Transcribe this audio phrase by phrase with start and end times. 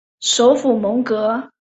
[0.19, 1.49] 首府蒙戈。